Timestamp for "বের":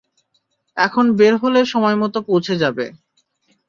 1.17-1.33